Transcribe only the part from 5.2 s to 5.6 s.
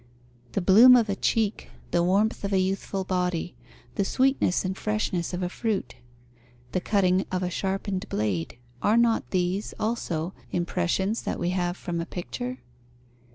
of a